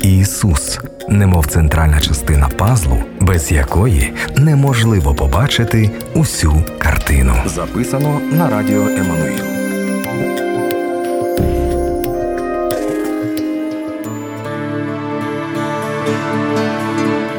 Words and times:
Ісус, 0.00 0.78
немов 1.08 1.46
центральна 1.46 2.00
частина 2.00 2.48
пазлу, 2.48 2.98
без 3.20 3.52
якої 3.52 4.12
неможливо 4.36 5.14
побачити 5.14 5.90
усю 6.14 6.62
картину. 6.78 7.34
Записано 7.46 8.20
на 8.32 8.50
радіо 8.50 8.82
Еммануїл. 8.82 9.44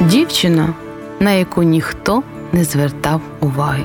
Дівчина, 0.00 0.74
на 1.20 1.32
яку 1.32 1.62
ніхто 1.62 2.22
не 2.52 2.64
звертав 2.64 3.20
уваги. 3.40 3.84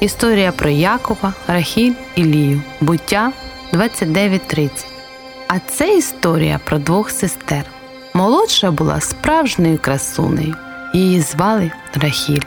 Історія 0.00 0.52
про 0.52 0.70
Якова, 0.70 1.32
Рахіль 1.48 1.92
і 2.16 2.24
Лію. 2.24 2.62
Буття 2.80 3.32
29.30. 3.72 4.70
А 5.48 5.58
це 5.58 5.96
історія 5.98 6.60
про 6.64 6.78
двох 6.78 7.10
сестер. 7.10 7.64
Молодша 8.14 8.70
була 8.70 9.00
справжньою 9.00 9.78
красунею. 9.78 10.54
Її 10.94 11.20
звали 11.20 11.70
Рахіль. 11.94 12.42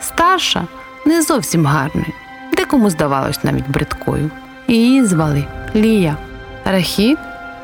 Старша 0.00 0.66
не 1.06 1.22
зовсім 1.22 1.66
гарною, 1.66 2.12
декому 2.56 2.90
здавалось 2.90 3.44
навіть 3.44 3.68
бридкою. 3.68 4.30
Її 4.68 5.04
звали 5.04 5.44
Лія. 5.74 6.16
Рахіль 6.64 7.16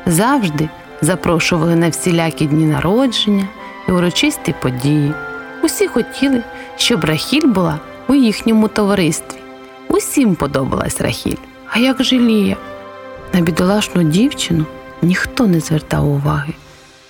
завжди 0.05 0.69
запрошували 1.01 1.75
на 1.75 1.89
всілякі 1.89 2.45
дні 2.45 2.65
народження 2.65 3.47
і 3.87 3.91
урочисті 3.91 4.55
події. 4.61 5.13
Усі 5.63 5.87
хотіли, 5.87 6.43
щоб 6.77 7.05
Рахіль 7.05 7.47
була 7.47 7.79
у 8.07 8.15
їхньому 8.15 8.67
товаристві. 8.67 9.39
Усім 9.87 10.35
подобалась 10.35 11.01
Рахіль. 11.01 11.37
А 11.69 11.79
як 11.79 12.03
же 12.03 12.17
Лія? 12.17 12.57
На 13.33 13.41
бідолашну 13.41 14.03
дівчину 14.03 14.65
ніхто 15.01 15.47
не 15.47 15.59
звертав 15.59 16.07
уваги. 16.07 16.53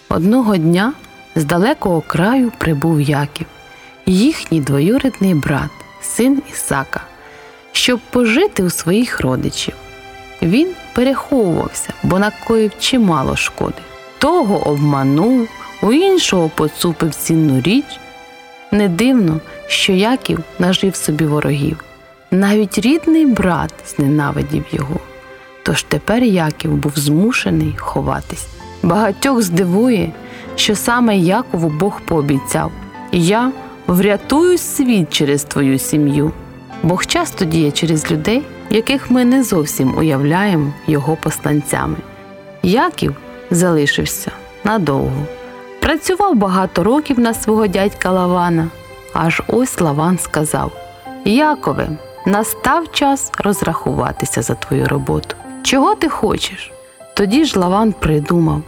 Одного 0.09 0.58
дня 0.58 0.94
з 1.36 1.45
далекого 1.45 2.02
краю 2.08 2.52
прибув 2.58 3.02
Яків, 3.02 3.45
їхній 4.06 4.62
двоюрідний 4.62 5.34
брат, 5.34 5.70
син 6.02 6.42
Ісака, 6.52 7.02
щоб 7.72 8.00
пожити 8.00 8.64
у 8.64 8.70
своїх 8.70 9.22
родичів. 9.22 9.73
Він 10.42 10.72
переховувався, 10.94 11.94
бо 12.03 12.20
накоїв 12.20 12.72
чимало 12.80 13.36
шкоди. 13.36 13.81
Того 14.17 14.67
обманув, 14.67 15.47
у 15.81 15.94
іншого 15.94 16.50
поцупив 16.56 17.16
цінну 17.16 17.62
річ. 17.62 17.86
Не 18.72 18.88
дивно, 18.88 19.40
що 19.67 19.94
Яків 19.94 20.40
нажив 20.59 20.95
собі 20.95 21.25
ворогів. 21.25 21.84
Навіть 22.31 22.80
рідний 22.80 23.25
брат 23.25 23.73
зненавидів 23.88 24.66
його. 24.72 25.00
Тож 25.63 25.83
тепер 25.83 26.23
Яків 26.23 26.75
був 26.75 26.91
змушений 26.95 27.75
ховатись. 27.77 28.47
Багатьох 28.83 29.41
здивує, 29.41 30.11
що 30.55 30.75
саме 30.75 31.17
Якову 31.17 31.69
Бог 31.69 32.01
пообіцяв: 32.01 32.71
Я 33.11 33.51
врятую 33.88 34.57
світ 34.57 35.13
через 35.13 35.44
твою 35.44 35.79
сім'ю. 35.79 36.31
Бог 36.84 37.06
часто 37.06 37.45
діє 37.45 37.72
через 37.72 38.11
людей, 38.11 38.44
яких 38.69 39.11
ми 39.11 39.25
не 39.25 39.44
зовсім 39.44 39.97
уявляємо 39.97 40.73
його 40.88 41.16
посланцями. 41.16 41.95
Яків 42.63 43.16
залишився 43.51 44.31
надовго. 44.63 45.25
Працював 45.81 46.35
багато 46.35 46.84
років 46.84 47.19
на 47.19 47.34
свого 47.34 47.67
дядька 47.67 48.11
Лавана. 48.11 48.67
Аж 49.13 49.41
ось 49.47 49.81
Лаван 49.81 50.19
сказав: 50.19 50.72
Якове, 51.25 51.89
настав 52.25 52.91
час 52.91 53.31
розрахуватися 53.38 54.41
за 54.41 54.55
твою 54.55 54.88
роботу. 54.88 55.35
Чого 55.64 55.96
ти 55.96 56.09
хочеш? 56.09 56.72
Тоді 57.14 57.46
ж 57.46 57.59
Лаван 57.59 57.92
придумав, 57.92 58.62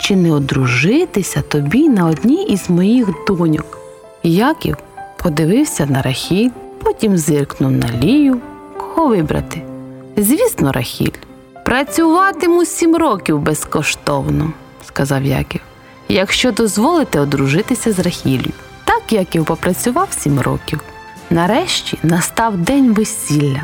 чи 0.00 0.16
не 0.16 0.32
одружитися 0.32 1.42
тобі 1.42 1.88
на 1.88 2.06
одній 2.06 2.44
із 2.44 2.70
моїх 2.70 3.08
доньок. 3.26 3.78
Яків 4.22 4.76
подивився 5.22 5.86
на 5.86 6.02
Рахіль, 6.02 6.50
потім 6.82 7.16
зиркнув 7.16 7.70
на 7.70 7.88
Лію. 8.02 8.40
Кого 8.78 9.08
вибрати? 9.08 9.62
Звісно, 10.16 10.72
Рахіль. 10.72 11.12
Працюватиму 11.64 12.64
сім 12.64 12.96
років 12.96 13.38
безкоштовно, 13.38 14.52
сказав 14.86 15.24
Яків, 15.24 15.60
якщо 16.08 16.52
дозволите 16.52 17.20
одружитися 17.20 17.92
з 17.92 17.98
Рахілью. 17.98 18.52
Так 18.84 19.12
Яків 19.12 19.44
попрацював 19.44 20.08
сім 20.10 20.40
років. 20.40 20.80
Нарешті 21.30 21.98
настав 22.02 22.56
день 22.56 22.92
весілля. 22.92 23.62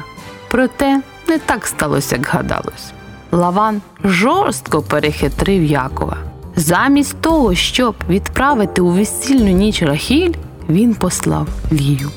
Проте 0.50 1.00
не 1.28 1.38
так 1.38 1.66
сталося, 1.66 2.16
як 2.16 2.26
гадалось. 2.26 2.92
Лаван 3.32 3.80
жорстко 4.04 4.82
перехитрив 4.82 5.64
Якова. 5.64 6.16
Замість 6.56 7.20
того, 7.20 7.54
щоб 7.54 7.94
відправити 8.08 8.82
у 8.82 8.88
весільну 8.90 9.50
ніч 9.50 9.82
Рахіль, 9.82 10.34
він 10.68 10.94
послав 10.94 11.48
Лію. 11.72 12.10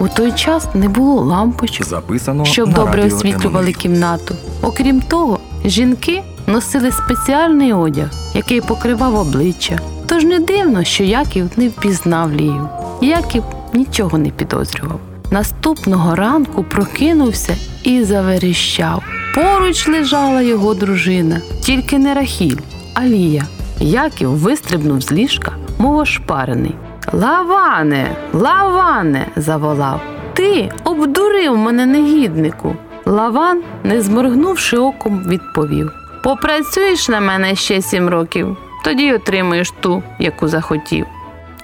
У 0.00 0.08
той 0.08 0.32
час 0.32 0.68
не 0.74 0.88
було 0.88 1.22
лампочок, 1.22 1.86
Записано 1.86 2.44
щоб 2.44 2.74
добре 2.74 3.04
освітлювали 3.04 3.72
кімнату. 3.72 4.34
Окрім 4.62 5.00
того, 5.00 5.38
жінки 5.64 6.22
носили 6.46 6.92
спеціальний 6.92 7.72
одяг, 7.72 8.10
який 8.34 8.60
покривав 8.60 9.14
обличчя. 9.14 9.80
Тож 10.06 10.24
не 10.24 10.38
дивно, 10.38 10.84
що 10.84 11.04
Яків 11.04 11.50
не 11.56 11.68
впізнав 11.68 12.32
Лію. 12.32 12.68
Яків 13.00 13.42
нічого 13.74 14.18
не 14.18 14.30
підозрював. 14.30 15.00
Наступного 15.30 16.14
ранку 16.14 16.64
прокинувся 16.64 17.56
і 17.84 18.04
заверіщав. 18.04 19.02
Поруч 19.34 19.88
лежала 19.88 20.42
його 20.42 20.74
дружина, 20.74 21.40
тільки 21.62 21.98
не 21.98 22.14
Рахіль, 22.14 22.56
а 22.94 23.04
Лія. 23.04 23.44
Яків 23.80 24.30
вистрибнув 24.30 25.00
з 25.00 25.12
ліжка, 25.12 25.52
мов 25.78 25.96
ошпарений. 25.96 26.74
Лаване, 27.12 28.16
лаване, 28.32 29.26
заволав. 29.36 30.00
Ти 30.34 30.70
обдурив 30.84 31.56
мене 31.56 31.86
негіднику. 31.86 32.76
Лаван, 33.06 33.62
не 33.84 34.02
зморгнувши 34.02 34.78
оком, 34.78 35.24
відповів: 35.28 35.90
Попрацюєш 36.24 37.08
на 37.08 37.20
мене 37.20 37.54
ще 37.54 37.82
сім 37.82 38.08
років, 38.08 38.56
тоді 38.84 39.12
отримаєш 39.12 39.72
ту, 39.80 40.02
яку 40.18 40.48
захотів. 40.48 41.06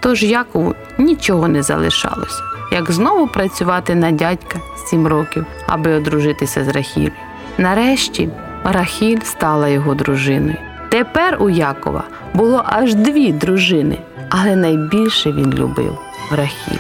Тож 0.01 0.23
Якову 0.23 0.75
нічого 0.99 1.49
не 1.49 1.63
залишалося, 1.63 2.43
як 2.71 2.91
знову 2.91 3.27
працювати 3.27 3.95
на 3.95 4.11
дядька 4.11 4.59
сім 4.87 5.07
років, 5.07 5.47
аби 5.67 5.95
одружитися 5.95 6.65
з 6.65 6.69
Рахіль. 6.69 7.11
Нарешті 7.59 8.29
Рахіль 8.65 9.21
стала 9.25 9.69
його 9.69 9.95
дружиною. 9.95 10.57
Тепер 10.89 11.37
у 11.43 11.51
Якова 11.51 12.05
було 12.35 12.63
аж 12.67 12.95
дві 12.95 13.33
дружини, 13.33 13.99
але 14.29 14.57
найбільше 14.57 15.33
він 15.33 15.55
любив 15.55 15.99
Рахіль. 16.31 16.79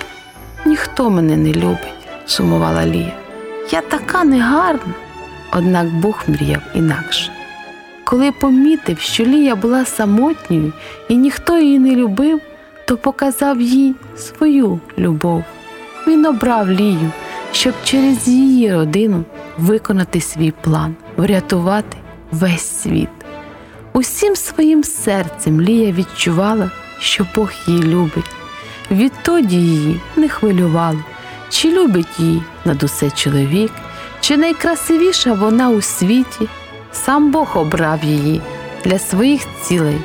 Ніхто 0.64 1.10
мене 1.10 1.36
не 1.36 1.52
любить, 1.52 2.08
сумувала 2.26 2.86
Лія. 2.86 3.12
Я 3.70 3.80
така 3.80 4.24
негарна. 4.24 4.94
Однак 5.52 5.86
Бог 5.86 6.22
мріяв 6.26 6.60
інакше. 6.74 7.32
Коли 8.04 8.32
помітив, 8.32 8.98
що 8.98 9.24
Лія 9.24 9.56
була 9.56 9.84
самотньою 9.84 10.72
і 11.08 11.16
ніхто 11.16 11.58
її 11.58 11.78
не 11.78 11.96
любив, 11.96 12.40
то 12.84 12.96
показав 12.96 13.60
їй 13.60 13.94
свою 14.16 14.80
любов. 14.98 15.44
Він 16.10 16.26
обрав 16.26 16.70
Лію, 16.70 17.10
щоб 17.52 17.74
через 17.84 18.28
її 18.28 18.74
родину 18.74 19.24
виконати 19.58 20.20
свій 20.20 20.50
план, 20.50 20.94
врятувати 21.16 21.96
весь 22.32 22.82
світ. 22.82 23.08
Усім 23.92 24.36
своїм 24.36 24.84
серцем 24.84 25.60
Лія 25.60 25.92
відчувала, 25.92 26.70
що 26.98 27.26
Бог 27.34 27.52
її 27.66 27.82
любить. 27.82 28.30
Відтоді 28.90 29.56
її 29.56 30.00
не 30.16 30.28
хвилювало, 30.28 30.98
чи 31.48 31.72
любить 31.72 32.18
її 32.20 32.42
над 32.64 32.82
усе 32.82 33.10
чоловік, 33.10 33.72
чи 34.20 34.36
найкрасивіша 34.36 35.32
вона 35.32 35.70
у 35.70 35.80
світі. 35.80 36.48
Сам 36.92 37.30
Бог 37.30 37.58
обрав 37.58 38.04
її 38.04 38.40
для 38.84 38.98
своїх 38.98 39.40
цілей, 39.62 39.98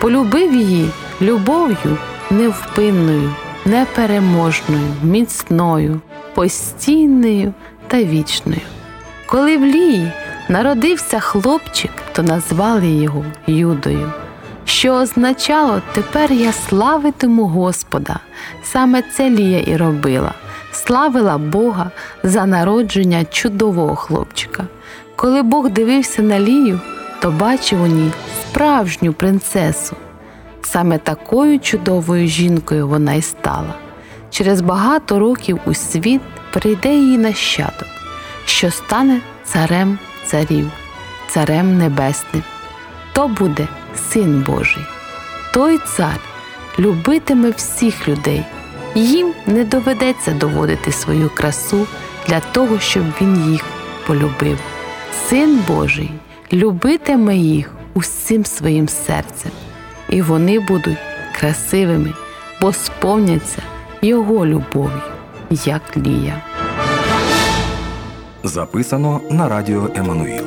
полюбив 0.00 0.54
її 0.54 0.90
любов'ю 1.22 1.98
невпинною, 2.30 3.34
непереможною, 3.66 4.94
міцною, 5.02 6.00
постійною 6.34 7.54
та 7.88 8.04
вічною. 8.04 8.60
Коли 9.26 9.56
в 9.56 9.64
Лії 9.64 10.12
народився 10.48 11.20
хлопчик, 11.20 11.90
то 12.12 12.22
назвали 12.22 12.86
його 12.86 13.24
Юдою, 13.46 14.12
що 14.64 14.92
означало 14.92 15.82
тепер 15.92 16.32
я 16.32 16.52
славитиму 16.52 17.46
Господа. 17.46 18.20
Саме 18.64 19.02
це 19.02 19.30
Лія 19.30 19.60
і 19.60 19.76
робила, 19.76 20.32
славила 20.72 21.38
Бога 21.38 21.90
за 22.22 22.46
народження 22.46 23.24
чудового 23.24 23.96
хлопчика. 23.96 24.64
Коли 25.16 25.42
Бог 25.42 25.70
дивився 25.70 26.22
на 26.22 26.40
Лію, 26.40 26.80
то 27.20 27.30
бачив 27.30 27.82
у 27.82 27.86
ній 27.86 28.10
справжню 28.42 29.12
принцесу. 29.12 29.96
Саме 30.76 30.98
такою 30.98 31.60
чудовою 31.60 32.28
жінкою 32.28 32.88
вона 32.88 33.14
й 33.14 33.22
стала. 33.22 33.74
Через 34.30 34.60
багато 34.60 35.18
років 35.18 35.60
у 35.66 35.74
світ 35.74 36.20
прийде 36.52 36.94
її 36.94 37.18
нащадок, 37.18 37.88
що 38.46 38.70
стане 38.70 39.20
царем 39.44 39.98
царів, 40.24 40.70
царем 41.28 41.78
небесним. 41.78 42.42
То 43.12 43.28
буде 43.28 43.68
Син 44.10 44.44
Божий. 44.46 44.82
Той 45.54 45.78
цар 45.78 46.20
любитиме 46.78 47.50
всіх 47.50 48.08
людей, 48.08 48.44
їм 48.94 49.32
не 49.46 49.64
доведеться 49.64 50.30
доводити 50.30 50.92
свою 50.92 51.30
красу 51.34 51.86
для 52.28 52.40
того, 52.40 52.78
щоб 52.78 53.02
він 53.20 53.50
їх 53.50 53.64
полюбив. 54.06 54.58
Син 55.28 55.58
Божий 55.68 56.10
любитиме 56.52 57.36
їх 57.36 57.70
усім 57.94 58.44
своїм 58.44 58.88
серцем, 58.88 59.50
і 60.10 60.22
вони 60.22 60.60
будуть 60.60 60.98
красивими, 61.38 62.12
бо 62.60 62.72
сповняться 62.72 63.62
Його 64.02 64.46
любов'ю, 64.46 65.00
як 65.50 65.96
Лія. 65.96 66.42
Записано 68.44 69.20
на 69.30 69.48
радіо 69.48 69.90
Еммануїл. 69.94 70.44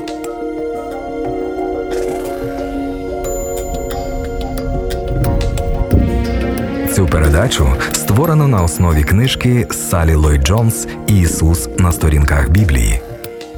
Цю 6.95 7.07
передачу 7.07 7.67
створено 7.91 8.47
на 8.47 8.63
основі 8.63 9.03
книжки 9.03 9.67
Салі 9.71 10.15
Ллойд 10.15 10.41
Джонс 10.41 10.87
Ісус 11.07 11.69
на 11.77 11.91
сторінках 11.91 12.49
Біблії. 12.49 13.01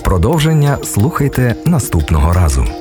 Продовження 0.03 0.77
слухайте 0.83 1.55
наступного 1.65 2.33
разу. 2.33 2.80